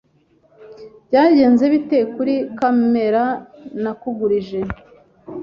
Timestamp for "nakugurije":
3.81-4.59